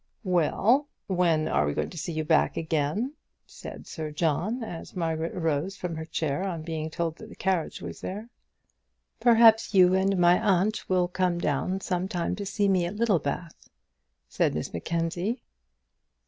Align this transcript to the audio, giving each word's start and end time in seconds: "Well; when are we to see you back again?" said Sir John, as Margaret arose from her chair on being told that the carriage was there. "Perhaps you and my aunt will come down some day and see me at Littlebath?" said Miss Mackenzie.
"Well; 0.23 0.87
when 1.05 1.47
are 1.47 1.67
we 1.67 1.75
to 1.75 1.95
see 1.95 2.11
you 2.11 2.23
back 2.23 2.57
again?" 2.57 3.13
said 3.45 3.85
Sir 3.85 4.09
John, 4.09 4.63
as 4.63 4.95
Margaret 4.95 5.35
arose 5.35 5.75
from 5.77 5.95
her 5.95 6.05
chair 6.05 6.41
on 6.43 6.63
being 6.63 6.89
told 6.89 7.17
that 7.17 7.29
the 7.29 7.35
carriage 7.35 7.83
was 7.83 8.01
there. 8.01 8.27
"Perhaps 9.19 9.75
you 9.75 9.93
and 9.93 10.17
my 10.17 10.39
aunt 10.43 10.89
will 10.89 11.07
come 11.07 11.37
down 11.37 11.81
some 11.81 12.07
day 12.07 12.17
and 12.17 12.47
see 12.47 12.67
me 12.67 12.85
at 12.87 12.95
Littlebath?" 12.95 13.69
said 14.27 14.55
Miss 14.55 14.73
Mackenzie. 14.73 15.43